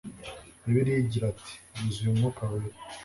[0.63, 2.77] Bibiliya igira iti “yuzuye umwuka wera,